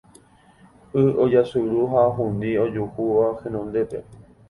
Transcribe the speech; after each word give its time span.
Y 1.01 1.03
ojasuru 1.23 1.79
ha 1.93 2.01
ohundi 2.09 2.49
ojuhúva 2.63 3.25
henondépe 3.41 3.97